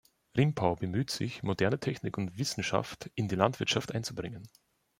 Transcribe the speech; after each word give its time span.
Rimpau 0.35 0.77
bemühte 0.77 1.13
sich, 1.13 1.43
moderne 1.43 1.79
Technik 1.79 2.17
und 2.17 2.35
Wissenschaft 2.35 3.11
in 3.13 3.27
die 3.27 3.35
Landwirtschaft 3.35 3.91
einzubringen. 3.93 4.49